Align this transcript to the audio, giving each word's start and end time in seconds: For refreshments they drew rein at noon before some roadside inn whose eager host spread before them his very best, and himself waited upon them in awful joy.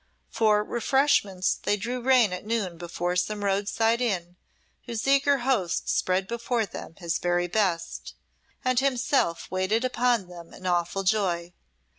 For 0.31 0.63
refreshments 0.63 1.59
they 1.61 1.77
drew 1.77 2.01
rein 2.01 2.33
at 2.33 2.43
noon 2.43 2.79
before 2.79 3.15
some 3.15 3.43
roadside 3.45 4.01
inn 4.01 4.35
whose 4.87 5.07
eager 5.07 5.37
host 5.45 5.89
spread 5.95 6.27
before 6.27 6.65
them 6.65 6.95
his 6.97 7.19
very 7.19 7.45
best, 7.45 8.15
and 8.65 8.79
himself 8.79 9.51
waited 9.51 9.85
upon 9.85 10.25
them 10.27 10.55
in 10.55 10.65
awful 10.65 11.03
joy. 11.03 11.53